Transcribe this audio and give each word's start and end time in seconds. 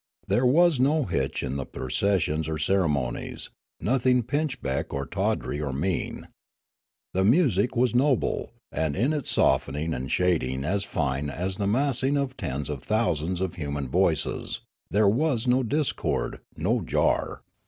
There 0.27 0.47
was 0.47 0.79
no 0.79 1.03
hitch 1.03 1.43
in 1.43 1.57
the 1.57 1.65
processions 1.67 2.49
or 2.49 2.57
ceremonies, 2.57 3.51
nothing 3.79 4.23
pinchbeck 4.23 4.91
or 4.91 5.05
tawdry 5.05 5.61
or 5.61 5.71
mean. 5.71 6.27
The 7.13 7.23
music 7.23 7.75
was 7.75 7.93
noble, 7.93 8.49
and 8.71 8.95
in 8.95 9.13
its 9.13 9.29
softening 9.29 9.93
and 9.93 10.11
shading 10.11 10.63
as 10.63 10.85
fine 10.85 11.29
as 11.29 11.57
the 11.57 11.67
massing 11.67 12.17
of 12.17 12.35
tens 12.35 12.67
of 12.67 12.81
thousands 12.81 13.41
of 13.41 13.53
human 13.57 13.87
voices, 13.87 14.61
there 14.89 15.07
was 15.07 15.45
no 15.45 15.61
discord, 15.61 16.39
no 16.57 16.81
jar. 16.81 17.43